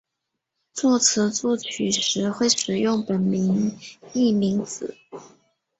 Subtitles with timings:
[0.73, 3.77] 作词及作曲时会使用本名
[4.11, 4.97] 巽明子。